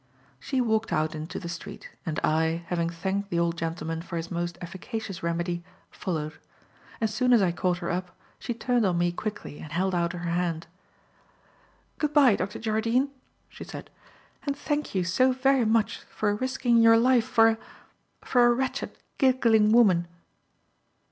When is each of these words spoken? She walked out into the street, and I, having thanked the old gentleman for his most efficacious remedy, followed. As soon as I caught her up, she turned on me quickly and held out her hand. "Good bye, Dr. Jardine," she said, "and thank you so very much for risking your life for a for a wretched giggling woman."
She 0.39 0.61
walked 0.61 0.91
out 0.91 1.13
into 1.13 1.37
the 1.39 1.47
street, 1.47 1.91
and 2.07 2.19
I, 2.23 2.65
having 2.69 2.89
thanked 2.89 3.29
the 3.29 3.37
old 3.37 3.55
gentleman 3.55 4.01
for 4.01 4.17
his 4.17 4.31
most 4.31 4.57
efficacious 4.59 5.21
remedy, 5.21 5.63
followed. 5.91 6.39
As 6.99 7.13
soon 7.13 7.33
as 7.33 7.41
I 7.43 7.51
caught 7.51 7.77
her 7.77 7.91
up, 7.91 8.09
she 8.39 8.55
turned 8.55 8.83
on 8.83 8.97
me 8.97 9.11
quickly 9.11 9.59
and 9.59 9.71
held 9.71 9.93
out 9.93 10.13
her 10.13 10.31
hand. 10.31 10.65
"Good 11.99 12.13
bye, 12.13 12.35
Dr. 12.35 12.57
Jardine," 12.57 13.11
she 13.47 13.63
said, 13.63 13.91
"and 14.41 14.57
thank 14.57 14.95
you 14.95 15.03
so 15.03 15.33
very 15.33 15.65
much 15.65 15.97
for 16.01 16.33
risking 16.33 16.77
your 16.77 16.97
life 16.97 17.25
for 17.27 17.49
a 17.49 17.57
for 18.25 18.47
a 18.47 18.53
wretched 18.55 18.97
giggling 19.19 19.71
woman." 19.71 20.07